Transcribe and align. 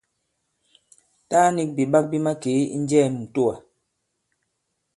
Taa 1.29 1.47
nik 1.55 1.69
bìɓak 1.75 2.05
bi 2.11 2.17
makee 2.25 2.61
i 2.75 2.77
njɛɛ 2.83 3.07
mitowa. 3.17 3.53